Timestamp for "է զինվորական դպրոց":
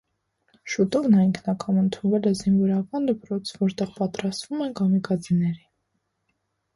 2.29-3.51